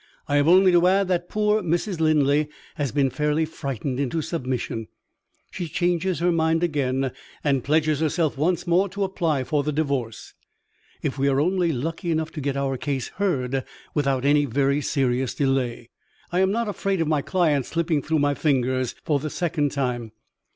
I 0.27 0.37
have 0.37 0.47
only 0.47 0.71
to 0.71 0.87
add 0.87 1.07
that 1.09 1.29
poor 1.29 1.61
Mrs. 1.61 1.99
Linley 1.99 2.47
has 2.73 2.91
been 2.91 3.11
fairly 3.11 3.45
frightened 3.45 3.99
into 3.99 4.23
submission. 4.23 4.87
She 5.51 5.67
changes 5.67 6.17
her 6.21 6.31
mind 6.31 6.63
again, 6.63 7.11
and 7.43 7.63
pledges 7.63 7.99
herself 7.99 8.35
once 8.35 8.65
more 8.65 8.89
to 8.89 9.03
apply 9.03 9.43
for 9.43 9.61
the 9.61 9.71
Divorce. 9.71 10.33
If 11.03 11.19
we 11.19 11.27
are 11.27 11.39
only 11.39 11.71
lucky 11.71 12.09
enough 12.09 12.31
to 12.31 12.41
get 12.41 12.57
our 12.57 12.77
case 12.77 13.09
heard 13.19 13.63
without 13.93 14.25
any 14.25 14.45
very 14.45 14.81
serious 14.81 15.35
delay, 15.35 15.91
I 16.31 16.39
am 16.39 16.51
not 16.51 16.67
afraid 16.67 16.99
of 16.99 17.07
my 17.07 17.21
client 17.21 17.67
slipping 17.67 18.01
through 18.01 18.17
my 18.17 18.33
fingers 18.33 18.95
for 19.03 19.19
the 19.19 19.29
second 19.29 19.71
time. 19.71 20.13